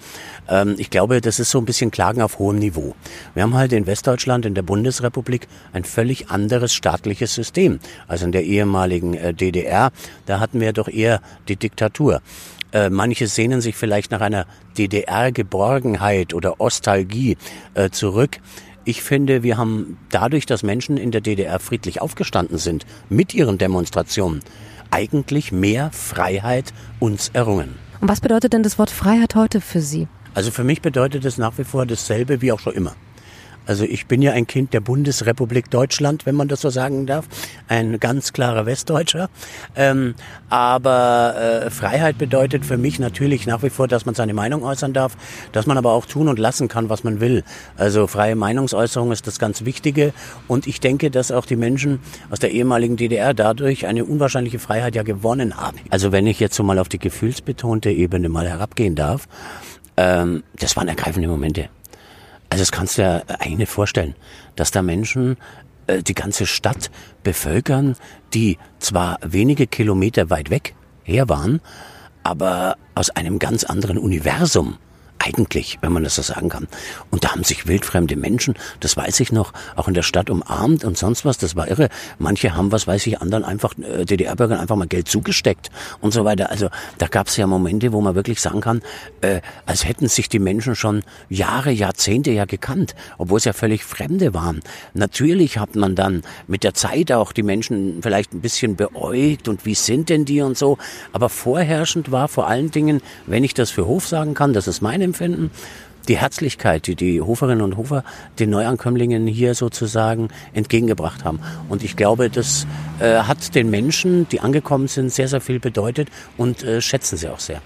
Ähm, 0.49 0.77
ich 0.79 0.91
glaube, 0.91 1.21
das 1.21 1.39
ist 1.39 1.51
so 1.51 1.59
ein 1.59 1.67
bisschen 1.67 1.91
Klagen 1.91 2.23
auf 2.23 2.39
hohem 2.39 2.59
Niveau. 2.59 2.95
Wir 3.35 3.43
haben 3.43 3.55
halt 3.55 3.73
in 3.73 3.87
Westdeutschland, 3.87 4.47
in 4.47 4.55
der 4.55 4.63
Bundesrepublik, 4.63 5.49
ein 5.73 5.85
völlig 5.85 6.31
anderes 6.31 6.73
staatliches 6.73 7.35
System. 7.35 7.79
Also 8.09 8.25
in 8.25 8.33
der 8.33 8.45
ehemaligen 8.45 9.15
äh, 9.15 9.35
DDR, 9.35 9.93
da 10.25 10.41
hatten 10.41 10.61
wir 10.61 10.73
doch 10.73 10.89
eher 10.89 11.21
die 11.49 11.57
Diktatur. 11.57 12.23
Äh, 12.73 12.89
manche 12.89 13.27
sehnen 13.27 13.61
sich 13.61 13.77
vielleicht 13.77 14.11
nach 14.13 14.21
einer 14.21 14.47
DDR-Geborgenheit 14.79 16.35
oder 16.35 16.61
Ostalgie 16.71 17.37
äh, 17.75 17.91
zurück. 17.91 18.39
Ich 18.85 19.03
finde, 19.03 19.43
wir 19.43 19.57
haben 19.57 19.99
dadurch, 20.11 20.47
dass 20.47 20.63
Menschen 20.63 20.97
in 20.97 21.11
der 21.11 21.21
DDR 21.21 21.59
friedlich 21.59 22.01
aufgestanden 22.01 22.59
sind, 22.59 22.87
mit 23.09 23.35
ihren 23.35 23.59
Demonstrationen, 23.59 24.41
eigentlich 24.93 25.51
mehr 25.51 25.91
Freiheit 25.91 26.73
uns 27.01 27.31
errungen. 27.33 27.75
Und 28.01 28.09
was 28.09 28.21
bedeutet 28.21 28.53
denn 28.53 28.63
das 28.63 28.79
Wort 28.79 28.91
Freiheit 28.91 29.35
heute 29.35 29.61
für 29.61 29.81
Sie? 29.81 30.07
Also 30.33 30.53
für 30.53 30.63
mich 30.63 30.81
bedeutet 30.81 31.25
es 31.25 31.39
nach 31.39 31.59
wie 31.59 31.65
vor 31.65 31.87
dasselbe 31.87 32.41
wie 32.41 32.53
auch 32.53 32.61
schon 32.61 32.75
immer. 32.75 32.95
Also 33.71 33.85
ich 33.85 34.07
bin 34.07 34.21
ja 34.21 34.33
ein 34.33 34.49
Kind 34.49 34.75
der 34.75 34.81
Bundesrepublik 34.81 35.71
Deutschland, 35.71 36.27
wenn 36.27 36.35
man 36.35 36.49
das 36.49 36.61
so 36.61 36.71
sagen 36.71 37.07
darf. 37.07 37.27
Ein 37.69 38.01
ganz 38.01 38.33
klarer 38.33 38.67
Westdeutscher. 38.67 39.31
Ähm, 39.77 40.17
aber 40.49 41.37
äh, 41.67 41.71
Freiheit 41.71 42.19
bedeutet 42.19 42.67
für 42.67 42.79
mich 42.79 42.99
natürlich 42.99 43.47
nach 43.47 43.63
wie 43.63 43.71
vor, 43.71 43.87
dass 43.87 44.07
man 44.07 44.17
seine 44.17 44.35
Meinung 44.35 44.65
äußern 44.65 44.93
darf, 44.93 45.17
dass 45.53 45.67
man 45.67 45.79
aber 45.79 45.93
auch 45.93 46.05
tun 46.05 46.27
und 46.27 46.41
lassen 46.41 46.67
kann, 46.67 46.89
was 46.89 47.05
man 47.05 47.21
will. 47.21 47.45
Also 47.77 48.09
freie 48.09 48.35
Meinungsäußerung 48.35 49.13
ist 49.13 49.29
das 49.29 49.39
ganz 49.39 49.65
Wichtige. 49.65 50.13
Und 50.49 50.67
ich 50.67 50.81
denke, 50.81 51.13
dass 51.13 51.31
auch 51.31 51.47
die 51.47 51.55
Menschen 51.55 52.01
aus 52.29 52.41
der 52.41 52.51
ehemaligen 52.51 52.97
DDR 52.97 53.35
dadurch 53.35 53.87
eine 53.87 54.05
unwahrscheinliche 54.05 54.59
Freiheit 54.59 54.97
ja 54.97 55.05
gewonnen 55.05 55.59
haben. 55.59 55.79
Also 55.91 56.11
wenn 56.11 56.27
ich 56.27 56.41
jetzt 56.41 56.57
so 56.57 56.65
mal 56.65 56.81
auf 56.81 56.89
die 56.89 56.99
gefühlsbetonte 56.99 57.93
Ebene 57.93 58.31
mal 58.31 58.49
herabgehen 58.49 58.97
darf, 58.97 59.29
ähm, 59.97 60.43
das 60.59 60.77
waren 60.77 60.89
ergreifende 60.89 61.29
Momente. 61.29 61.69
Also 62.51 62.63
das 62.63 62.73
kannst 62.73 62.99
du 62.99 63.03
dir 63.03 63.25
eigentlich 63.41 63.69
vorstellen, 63.69 64.15
dass 64.57 64.71
da 64.71 64.83
Menschen 64.83 65.37
äh, 65.87 66.03
die 66.03 66.15
ganze 66.15 66.47
Stadt 66.47 66.91
bevölkern, 67.23 67.97
die 68.35 68.59
zwar 68.79 69.19
wenige 69.23 69.67
Kilometer 69.67 70.31
weit 70.31 70.51
weg 70.51 70.75
her 71.05 71.29
waren, 71.29 71.61
aber 72.23 72.77
aus 72.95 73.11
einem 73.11 73.39
ganz 73.39 73.65
anderen 73.65 73.99
Universum 73.99 74.77
eigentlich, 75.21 75.79
wenn 75.83 75.93
man 75.93 76.03
das 76.03 76.15
so 76.15 76.23
sagen 76.23 76.49
kann. 76.49 76.67
Und 77.11 77.25
da 77.25 77.33
haben 77.33 77.45
sich 77.45 77.67
wildfremde 77.67 78.17
Menschen, 78.17 78.55
das 78.81 78.97
weiß 78.97 79.21
ich 79.21 79.33
noch, 79.33 79.53
auch 79.77 79.87
in 79.87 79.95
der 79.95 80.03
Stadt 80.03 80.31
umarmt 80.31 80.85
und 80.85 80.97
sonst 80.97 81.25
was, 81.25 81.39
das 81.39 81.57
war 81.57 81.69
irre. 81.69 81.89
Manche 82.19 82.55
haben, 82.55 82.73
was 82.73 82.87
weiß 82.87 83.07
ich, 83.07 83.21
anderen 83.21 83.45
einfach, 83.45 83.75
äh, 83.79 84.05
DDR-Bürgern 84.05 84.59
einfach 84.59 84.77
mal 84.77 84.89
Geld 84.89 85.09
zugesteckt 85.09 85.71
und 86.01 86.13
so 86.13 86.25
weiter. 86.25 86.51
Also 86.51 86.69
da 86.99 87.07
gab 87.07 87.29
es 87.29 87.37
ja 87.37 87.47
Momente, 87.47 87.93
wo 87.93 88.01
man 88.01 88.15
wirklich 88.15 88.41
sagen 88.41 88.61
kann, 88.61 88.81
äh, 89.21 89.41
als 89.67 89.85
hätten 89.85 90.09
sich 90.09 90.29
die 90.29 90.39
Menschen 90.39 90.75
schon 90.75 91.03
Jahre, 91.29 91.71
Jahrzehnte 91.71 92.31
ja 92.31 92.47
gekannt, 92.47 92.95
obwohl 93.19 93.39
es 93.39 93.45
ja 93.45 93.53
völlig 93.53 93.85
Fremde 93.85 94.33
waren. 94.33 94.61
Natürlich 94.95 95.59
hat 95.59 95.77
man 95.77 95.95
dann 95.95 96.23
mit 96.47 96.65
der 96.65 96.75
Zeit 96.75 97.13
auch 97.13 97.33
die 97.33 97.43
Menschen 97.43 98.01
vielleicht 98.03 98.33
ein 98.33 98.41
bisschen 98.41 98.77
beäugt 98.77 99.49
und 99.49 99.67
wie 99.67 99.75
sind 99.75 100.09
denn 100.09 100.25
die 100.25 100.41
und 100.41 100.57
so. 100.57 100.79
Aber 101.13 101.29
vorherrschend 101.29 102.11
war 102.11 102.29
vor 102.29 102.49
allen 102.49 102.71
Dingen, 102.71 103.03
wenn 103.27 103.45
ich 103.45 103.53
das 103.53 103.71
für 103.71 103.87
Hof 103.87 104.09
sagen 104.09 104.35
kann, 104.35 104.55
das 104.55 104.67
ist 104.67 104.81
meine 104.81 105.10
empfinden. 105.11 105.51
Die 106.09 106.17
Herzlichkeit, 106.17 106.87
die 106.87 106.97
die 106.97 107.21
Hoferinnen 107.21 107.63
und 107.63 107.77
Hofer 107.77 108.05
den 108.39 108.51
Neuankömmlingen 108.51 109.27
hier 109.27 109.55
sozusagen 109.55 110.29
entgegengebracht 110.55 111.25
haben. 111.25 111.41
Und 111.69 111.85
ich 111.85 111.95
glaube, 111.95 112.31
das 112.31 112.67
äh, 113.01 113.19
hat 113.19 113.55
den 113.55 113.71
Menschen, 113.71 114.27
die 114.29 114.41
angekommen 114.41 114.89
sind, 114.89 115.13
sehr, 115.13 115.29
sehr 115.29 115.41
viel 115.41 115.61
bedeutet 115.61 116.09
und 116.37 116.65
äh, 116.65 116.81
schätzen 116.81 117.17
sie 117.17 117.29
auch 117.29 117.39
sehr. 117.39 117.61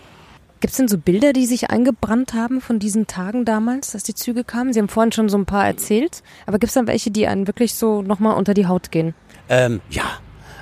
Gibt 0.60 0.72
es 0.72 0.78
denn 0.78 0.88
so 0.88 0.98
Bilder, 0.98 1.32
die 1.32 1.46
sich 1.46 1.70
eingebrannt 1.70 2.34
haben 2.34 2.60
von 2.60 2.78
diesen 2.78 3.06
Tagen 3.06 3.44
damals, 3.44 3.92
dass 3.92 4.02
die 4.02 4.14
Züge 4.14 4.44
kamen? 4.44 4.72
Sie 4.72 4.80
haben 4.80 4.88
vorhin 4.88 5.12
schon 5.12 5.28
so 5.28 5.36
ein 5.36 5.46
paar 5.46 5.66
erzählt, 5.66 6.22
aber 6.46 6.58
gibt 6.58 6.70
es 6.70 6.74
dann 6.74 6.86
welche, 6.86 7.10
die 7.10 7.26
einen 7.26 7.46
wirklich 7.46 7.74
so 7.74 8.02
nochmal 8.02 8.36
unter 8.36 8.54
die 8.54 8.66
Haut 8.66 8.90
gehen? 8.90 9.14
Ähm, 9.48 9.80
ja, 9.90 10.04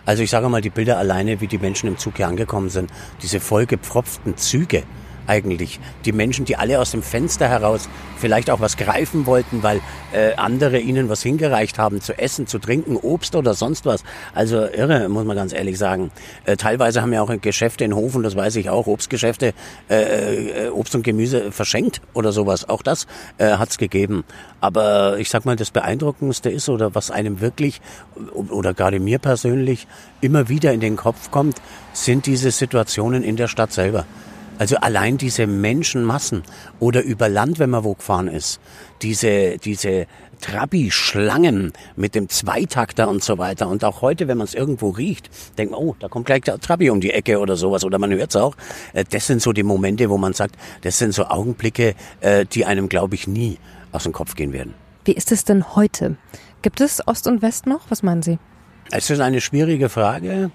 Also 0.05 0.23
ich 0.23 0.31
sage 0.31 0.49
mal, 0.49 0.61
die 0.61 0.71
Bilder 0.71 0.99
alleine, 0.99 1.41
wie 1.41 1.47
die 1.47 1.59
Menschen 1.59 1.87
im 1.89 1.97
Zug 1.97 2.17
hier 2.17 2.27
angekommen 2.27 2.69
sind, 2.69 2.91
diese 3.23 3.39
vollgepfropften 3.39 4.37
Züge, 4.37 4.83
eigentlich. 5.27 5.81
Die 6.05 6.13
Menschen, 6.13 6.45
die 6.45 6.57
alle 6.57 6.81
aus 6.81 6.91
dem 6.91 7.03
Fenster 7.03 7.49
heraus 7.49 7.89
vielleicht 8.17 8.51
auch 8.51 8.61
was 8.61 8.77
greifen 8.77 9.27
wollten, 9.27 9.63
weil 9.63 9.81
äh, 10.13 10.35
andere 10.37 10.79
ihnen 10.79 11.09
was 11.09 11.23
hingereicht 11.23 11.79
haben 11.79 12.01
zu 12.01 12.17
essen, 12.17 12.47
zu 12.47 12.59
trinken, 12.59 12.97
Obst 12.97 13.35
oder 13.35 13.55
sonst 13.55 13.85
was. 13.85 14.05
Also 14.35 14.65
irre, 14.65 15.09
muss 15.09 15.25
man 15.25 15.37
ganz 15.37 15.53
ehrlich 15.53 15.77
sagen. 15.77 16.13
Äh, 16.45 16.57
teilweise 16.57 17.03
haben 17.03 17.13
ja 17.13 17.21
auch 17.21 17.33
Geschäfte 17.41 17.85
in 17.85 17.97
Hofen, 17.97 18.23
das 18.23 18.37
weiß 18.37 18.57
ich 18.57 18.71
auch, 18.71 18.87
Obstgeschäfte, 18.87 19.55
äh, 19.91 20.67
äh, 20.67 20.69
Obst 20.69 20.95
und 20.95 21.03
Gemüse 21.03 21.51
verschenkt 21.51 22.01
oder 22.15 22.33
sowas. 22.33 22.69
Auch 22.69 22.83
das 22.83 23.07
äh, 23.39 23.57
hat 23.57 23.71
es 23.71 23.79
gegeben. 23.79 24.25
Aber 24.61 25.19
ich 25.19 25.29
sag 25.29 25.45
mal, 25.45 25.57
das 25.57 25.73
Beeindruckendste 25.73 26.49
ist 26.49 26.69
oder 26.69 26.95
was 26.95 27.11
einem 27.11 27.41
wirklich 27.41 27.81
oder 28.33 28.75
gerade 28.75 29.01
mir 29.01 29.19
persönlich 29.19 29.89
immer 30.21 30.49
wieder 30.49 30.73
in 30.73 30.81
den 30.81 30.97
Kopf 30.97 31.31
kommt, 31.33 31.61
sind 31.93 32.27
diese 32.27 32.53
Situationen 32.53 33.25
in 33.25 33.37
der 33.37 33.49
Stadt 33.49 33.73
selber. 33.73 34.07
Also 34.59 34.77
allein 34.77 35.19
diese 35.19 35.47
Menschenmassen 35.47 36.43
oder 36.79 37.03
über 37.03 37.29
Land, 37.29 37.59
wenn 37.59 37.71
man 37.71 37.85
wo 37.85 37.95
gefahren 37.95 38.29
ist, 38.29 38.61
diese, 39.03 39.59
diese 39.59 40.07
Trabi-Schlangen 40.41 41.73
mit 41.97 42.15
dem 42.15 42.29
Zweitakter 42.29 43.09
und 43.09 43.25
so 43.25 43.39
weiter. 43.39 43.69
Und 43.69 43.85
auch 43.85 44.03
heute, 44.03 44.29
wenn 44.29 44.39
man 44.39 44.47
es 44.47 44.55
irgendwo 44.55 44.91
riecht, 44.91 45.31
denkt 45.57 45.73
man, 45.73 45.81
oh, 45.81 45.97
da 45.99 46.09
kommt 46.09 46.27
gleich 46.27 46.43
der 46.43 46.59
Trabi 46.61 46.91
um 46.91 47.01
die 47.01 47.11
Ecke 47.11 47.39
oder 47.39 47.57
sowas. 47.57 47.85
Oder 47.85 47.99
man 47.99 48.13
hört 48.13 48.31
es 48.31 48.37
auch. 48.37 48.55
Äh, 48.93 49.05
das 49.09 49.27
sind 49.27 49.41
so 49.41 49.53
die 49.53 49.63
Momente, 49.63 50.11
wo 50.11 50.19
man 50.19 50.35
sagt, 50.35 50.57
das 50.83 50.99
sind 50.99 51.15
so 51.15 51.25
Augenblicke, 51.27 51.95
äh, 52.21 52.45
die 52.45 52.67
einem, 52.67 52.89
glaube 52.89 53.15
ich, 53.15 53.27
nie 53.27 53.59
aus 53.93 54.03
dem 54.03 54.13
Kopf 54.13 54.35
gehen 54.35 54.53
werden. 54.53 54.75
Wie 55.05 55.13
ist 55.13 55.33
es 55.33 55.45
denn 55.45 55.75
heute? 55.75 56.17
Gibt 56.61 56.81
es 56.81 57.07
Ost 57.07 57.27
und 57.27 57.43
West 57.43 57.67
noch? 57.67 57.83
Was 57.89 58.03
meinen 58.03 58.23
Sie? 58.23 58.39
Es 58.91 59.11
ist 59.11 59.21
eine 59.21 59.41
schwierige 59.41 59.89
Frage. 59.89 60.51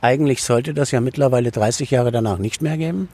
Eigentlich 0.00 0.42
sollte 0.42 0.72
das 0.72 0.90
ja 0.90 1.00
mittlerweile 1.00 1.50
30 1.50 1.90
Jahre 1.90 2.10
danach 2.10 2.38
nicht 2.38 2.62
mehr 2.62 2.78
geben. 2.78 3.08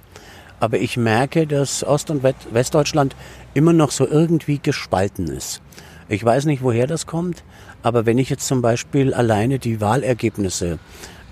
Aber 0.60 0.78
ich 0.78 0.96
merke, 0.96 1.46
dass 1.46 1.84
Ost- 1.84 2.10
und 2.10 2.22
Westdeutschland 2.22 3.14
immer 3.54 3.72
noch 3.72 3.90
so 3.90 4.06
irgendwie 4.06 4.58
gespalten 4.58 5.28
ist. 5.28 5.60
Ich 6.08 6.24
weiß 6.24 6.44
nicht, 6.44 6.62
woher 6.62 6.86
das 6.86 7.06
kommt, 7.06 7.42
aber 7.82 8.06
wenn 8.06 8.18
ich 8.18 8.30
jetzt 8.30 8.46
zum 8.46 8.62
Beispiel 8.62 9.12
alleine 9.12 9.58
die 9.58 9.80
Wahlergebnisse 9.80 10.78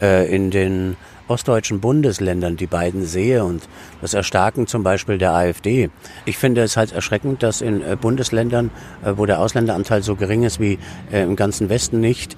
äh, 0.02 0.34
in 0.34 0.50
den 0.50 0.96
ostdeutschen 1.28 1.80
Bundesländern, 1.80 2.56
die 2.56 2.66
beiden 2.66 3.04
sehe 3.06 3.44
und 3.44 3.62
das 4.00 4.14
Erstarken 4.14 4.66
zum 4.66 4.82
Beispiel 4.82 5.16
der 5.16 5.32
AfD. 5.32 5.90
Ich 6.26 6.36
finde 6.36 6.62
es 6.62 6.76
halt 6.76 6.92
erschreckend, 6.92 7.42
dass 7.42 7.60
in 7.60 7.82
äh, 7.82 7.96
Bundesländern, 7.98 8.70
äh, 9.04 9.12
wo 9.16 9.24
der 9.24 9.40
Ausländeranteil 9.40 10.02
so 10.02 10.16
gering 10.16 10.42
ist 10.42 10.60
wie 10.60 10.78
äh, 11.10 11.22
im 11.22 11.36
ganzen 11.36 11.68
Westen 11.68 12.00
nicht, 12.00 12.36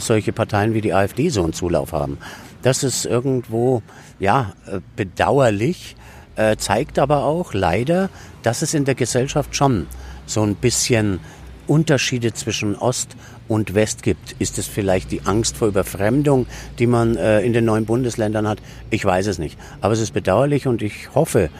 solche 0.00 0.32
Parteien 0.32 0.74
wie 0.74 0.80
die 0.80 0.94
AfD 0.94 1.28
so 1.28 1.42
einen 1.42 1.52
Zulauf 1.52 1.92
haben. 1.92 2.18
Das 2.62 2.82
ist 2.82 3.06
irgendwo, 3.06 3.82
ja, 4.18 4.52
bedauerlich, 4.96 5.96
äh, 6.40 6.56
zeigt 6.56 6.98
aber 6.98 7.24
auch 7.24 7.52
leider, 7.52 8.08
dass 8.42 8.62
es 8.62 8.72
in 8.72 8.86
der 8.86 8.94
Gesellschaft 8.94 9.54
schon 9.54 9.86
so 10.24 10.42
ein 10.42 10.54
bisschen 10.54 11.20
Unterschiede 11.66 12.32
zwischen 12.32 12.76
Ost 12.76 13.14
und 13.46 13.74
West 13.74 14.02
gibt. 14.02 14.34
Ist 14.38 14.58
es 14.58 14.66
vielleicht 14.66 15.12
die 15.12 15.22
Angst 15.26 15.56
vor 15.58 15.68
Überfremdung, 15.68 16.46
die 16.78 16.86
man 16.86 17.16
äh, 17.16 17.42
in 17.42 17.52
den 17.52 17.66
neuen 17.66 17.84
Bundesländern 17.84 18.48
hat? 18.48 18.58
Ich 18.88 19.04
weiß 19.04 19.26
es 19.26 19.38
nicht. 19.38 19.58
Aber 19.82 19.92
es 19.92 20.00
ist 20.00 20.12
bedauerlich 20.14 20.66
und 20.66 20.80
ich 20.82 21.14
hoffe, 21.14 21.50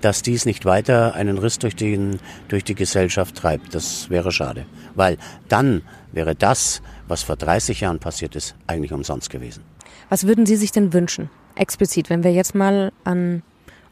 dass 0.00 0.22
dies 0.22 0.46
nicht 0.46 0.64
weiter 0.64 1.14
einen 1.14 1.36
Riss 1.36 1.58
durch, 1.58 1.76
den, 1.76 2.18
durch 2.48 2.64
die 2.64 2.74
Gesellschaft 2.74 3.36
treibt. 3.36 3.74
Das 3.74 4.08
wäre 4.08 4.32
schade. 4.32 4.64
Weil 4.94 5.18
dann 5.48 5.82
wäre 6.12 6.34
das, 6.34 6.80
was 7.06 7.22
vor 7.22 7.36
30 7.36 7.80
Jahren 7.80 7.98
passiert 7.98 8.34
ist, 8.36 8.54
eigentlich 8.66 8.92
umsonst 8.92 9.28
gewesen. 9.28 9.62
Was 10.08 10.26
würden 10.26 10.46
Sie 10.46 10.56
sich 10.56 10.72
denn 10.72 10.94
wünschen? 10.94 11.28
Explizit, 11.56 12.08
wenn 12.08 12.24
wir 12.24 12.32
jetzt 12.32 12.54
mal 12.54 12.90
an 13.04 13.42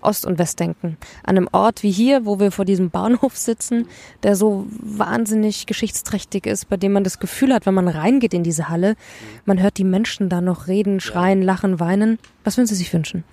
Ost 0.00 0.26
und 0.26 0.38
West 0.38 0.60
denken. 0.60 0.96
An 1.24 1.36
einem 1.36 1.48
Ort 1.52 1.82
wie 1.82 1.90
hier, 1.90 2.24
wo 2.24 2.38
wir 2.40 2.50
vor 2.50 2.64
diesem 2.64 2.90
Bahnhof 2.90 3.36
sitzen, 3.36 3.86
der 4.22 4.36
so 4.36 4.66
wahnsinnig 4.70 5.66
geschichtsträchtig 5.66 6.46
ist, 6.46 6.68
bei 6.68 6.76
dem 6.76 6.92
man 6.92 7.04
das 7.04 7.18
Gefühl 7.18 7.52
hat, 7.52 7.66
wenn 7.66 7.74
man 7.74 7.88
reingeht 7.88 8.34
in 8.34 8.42
diese 8.42 8.68
Halle, 8.68 8.96
man 9.44 9.60
hört 9.60 9.78
die 9.78 9.84
Menschen 9.84 10.28
da 10.28 10.40
noch 10.40 10.66
reden, 10.66 11.00
schreien, 11.00 11.42
lachen, 11.42 11.80
weinen. 11.80 12.18
Was 12.44 12.56
würden 12.56 12.66
Sie 12.66 12.74
sich 12.74 12.92
wünschen? 12.92 13.24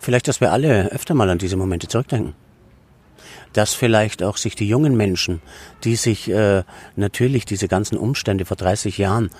Vielleicht, 0.00 0.28
dass 0.28 0.40
wir 0.40 0.52
alle 0.52 0.90
öfter 0.92 1.14
mal 1.14 1.28
an 1.28 1.38
diese 1.38 1.56
Momente 1.56 1.88
zurückdenken. 1.88 2.34
Dass 3.52 3.74
vielleicht 3.74 4.22
auch 4.22 4.36
sich 4.36 4.54
die 4.54 4.68
jungen 4.68 4.96
Menschen, 4.96 5.40
die 5.84 5.96
sich 5.96 6.30
äh, 6.30 6.64
natürlich 6.96 7.44
diese 7.44 7.68
ganzen 7.68 7.96
Umstände 7.96 8.44
vor 8.44 8.56
30 8.56 8.98
Jahren 8.98 9.30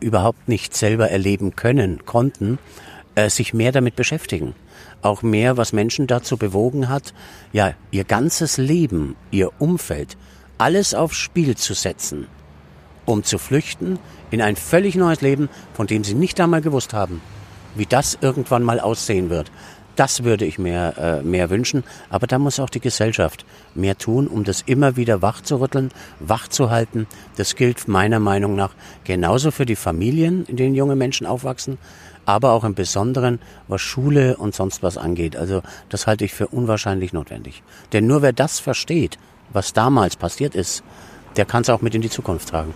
überhaupt 0.00 0.48
nicht 0.48 0.76
selber 0.76 1.10
erleben 1.10 1.56
können, 1.56 2.04
konnten, 2.04 2.58
äh, 3.16 3.28
sich 3.28 3.52
mehr 3.52 3.72
damit 3.72 3.96
beschäftigen 3.96 4.54
auch 5.02 5.22
mehr, 5.22 5.56
was 5.56 5.72
Menschen 5.72 6.06
dazu 6.06 6.36
bewogen 6.36 6.88
hat, 6.88 7.14
ja, 7.52 7.74
ihr 7.90 8.04
ganzes 8.04 8.58
Leben, 8.58 9.16
ihr 9.30 9.50
Umfeld, 9.58 10.16
alles 10.58 10.94
aufs 10.94 11.16
Spiel 11.16 11.56
zu 11.56 11.74
setzen, 11.74 12.26
um 13.04 13.22
zu 13.22 13.38
flüchten 13.38 13.98
in 14.30 14.42
ein 14.42 14.56
völlig 14.56 14.96
neues 14.96 15.20
Leben, 15.20 15.48
von 15.74 15.86
dem 15.86 16.04
sie 16.04 16.14
nicht 16.14 16.40
einmal 16.40 16.60
gewusst 16.60 16.92
haben, 16.92 17.20
wie 17.74 17.86
das 17.86 18.18
irgendwann 18.20 18.62
mal 18.62 18.80
aussehen 18.80 19.30
wird. 19.30 19.50
Das 19.96 20.24
würde 20.24 20.44
ich 20.44 20.58
mir 20.58 20.94
äh, 20.98 21.22
mehr 21.22 21.48
wünschen, 21.48 21.82
aber 22.10 22.26
da 22.26 22.38
muss 22.38 22.60
auch 22.60 22.68
die 22.68 22.80
Gesellschaft 22.80 23.46
mehr 23.74 23.96
tun, 23.96 24.26
um 24.26 24.44
das 24.44 24.60
immer 24.60 24.96
wieder 24.96 25.22
wach 25.22 25.40
zu 25.40 25.58
rütteln, 25.58 25.90
wach 26.20 26.48
zu 26.48 26.70
halten. 26.70 27.06
Das 27.36 27.56
gilt 27.56 27.88
meiner 27.88 28.20
Meinung 28.20 28.56
nach 28.56 28.74
genauso 29.04 29.50
für 29.50 29.64
die 29.64 29.74
Familien, 29.74 30.44
in 30.46 30.56
denen 30.56 30.74
junge 30.74 30.96
Menschen 30.96 31.26
aufwachsen, 31.26 31.78
aber 32.26 32.52
auch 32.52 32.64
im 32.64 32.74
Besonderen, 32.74 33.40
was 33.68 33.80
Schule 33.80 34.36
und 34.36 34.54
sonst 34.54 34.82
was 34.82 34.98
angeht. 34.98 35.34
Also 35.34 35.62
das 35.88 36.06
halte 36.06 36.26
ich 36.26 36.34
für 36.34 36.48
unwahrscheinlich 36.48 37.14
notwendig. 37.14 37.62
Denn 37.94 38.06
nur 38.06 38.20
wer 38.20 38.34
das 38.34 38.60
versteht, 38.60 39.18
was 39.52 39.72
damals 39.72 40.16
passiert 40.16 40.54
ist, 40.54 40.84
der 41.36 41.46
kann 41.46 41.62
es 41.62 41.70
auch 41.70 41.80
mit 41.80 41.94
in 41.94 42.02
die 42.02 42.10
Zukunft 42.10 42.50
tragen. 42.50 42.74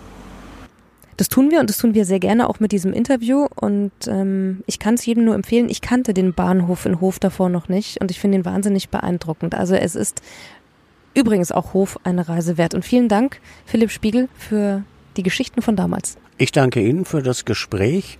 Das 1.17 1.29
tun 1.29 1.51
wir 1.51 1.59
und 1.59 1.69
das 1.69 1.77
tun 1.77 1.93
wir 1.93 2.05
sehr 2.05 2.19
gerne 2.19 2.49
auch 2.49 2.59
mit 2.59 2.71
diesem 2.71 2.93
Interview. 2.93 3.47
Und 3.55 3.91
ähm, 4.07 4.63
ich 4.65 4.79
kann 4.79 4.95
es 4.95 5.05
jedem 5.05 5.25
nur 5.25 5.35
empfehlen. 5.35 5.69
Ich 5.69 5.81
kannte 5.81 6.13
den 6.13 6.33
Bahnhof 6.33 6.85
in 6.85 6.99
Hof 7.01 7.19
davor 7.19 7.49
noch 7.49 7.69
nicht 7.69 7.99
und 8.01 8.11
ich 8.11 8.19
finde 8.19 8.39
ihn 8.39 8.45
wahnsinnig 8.45 8.89
beeindruckend. 8.89 9.55
Also 9.55 9.75
es 9.75 9.95
ist 9.95 10.21
übrigens 11.13 11.51
auch 11.51 11.73
Hof 11.73 11.99
eine 12.03 12.27
Reise 12.27 12.57
wert. 12.57 12.73
Und 12.73 12.85
vielen 12.85 13.09
Dank, 13.09 13.39
Philipp 13.65 13.91
Spiegel, 13.91 14.29
für 14.37 14.83
die 15.17 15.23
Geschichten 15.23 15.61
von 15.61 15.75
damals. 15.75 16.17
Ich 16.37 16.51
danke 16.51 16.81
Ihnen 16.81 17.05
für 17.05 17.21
das 17.21 17.45
Gespräch 17.45 18.17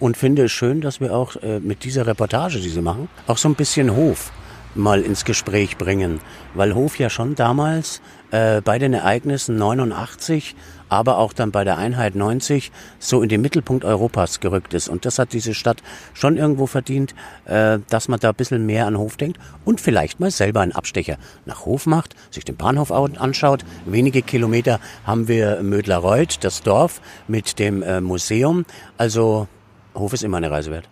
und 0.00 0.16
finde 0.16 0.44
es 0.44 0.52
schön, 0.52 0.80
dass 0.80 1.00
wir 1.00 1.14
auch 1.14 1.36
äh, 1.36 1.60
mit 1.60 1.84
dieser 1.84 2.06
Reportage, 2.06 2.60
die 2.60 2.68
Sie 2.68 2.82
machen, 2.82 3.08
auch 3.26 3.38
so 3.38 3.48
ein 3.48 3.54
bisschen 3.54 3.94
Hof 3.94 4.32
mal 4.74 5.02
ins 5.02 5.24
Gespräch 5.24 5.76
bringen, 5.76 6.20
weil 6.54 6.74
Hof 6.74 6.98
ja 6.98 7.10
schon 7.10 7.34
damals 7.34 8.00
äh, 8.30 8.60
bei 8.60 8.78
den 8.78 8.94
Ereignissen 8.94 9.56
89, 9.56 10.56
aber 10.88 11.18
auch 11.18 11.32
dann 11.32 11.52
bei 11.52 11.64
der 11.64 11.78
Einheit 11.78 12.14
90 12.14 12.70
so 12.98 13.22
in 13.22 13.28
den 13.28 13.40
Mittelpunkt 13.40 13.84
Europas 13.84 14.40
gerückt 14.40 14.74
ist. 14.74 14.88
Und 14.88 15.04
das 15.04 15.18
hat 15.18 15.32
diese 15.32 15.54
Stadt 15.54 15.82
schon 16.12 16.36
irgendwo 16.36 16.66
verdient, 16.66 17.14
äh, 17.44 17.78
dass 17.88 18.08
man 18.08 18.20
da 18.20 18.30
ein 18.30 18.34
bisschen 18.34 18.66
mehr 18.66 18.86
an 18.86 18.98
Hof 18.98 19.16
denkt 19.16 19.38
und 19.64 19.80
vielleicht 19.80 20.20
mal 20.20 20.30
selber 20.30 20.60
einen 20.60 20.72
Abstecher 20.72 21.16
nach 21.46 21.64
Hof 21.64 21.86
macht, 21.86 22.14
sich 22.30 22.44
den 22.44 22.56
Bahnhof 22.56 22.92
anschaut. 22.92 23.64
Wenige 23.86 24.22
Kilometer 24.22 24.80
haben 25.06 25.28
wir 25.28 25.62
Mödlerreuth, 25.62 26.44
das 26.44 26.62
Dorf 26.62 27.00
mit 27.28 27.58
dem 27.58 27.82
äh, 27.82 28.00
Museum. 28.00 28.64
Also 28.98 29.48
Hof 29.94 30.12
ist 30.12 30.24
immer 30.24 30.38
eine 30.38 30.50
Reise 30.50 30.70
wert. 30.70 30.91